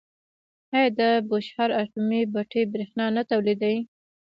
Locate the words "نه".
3.17-3.21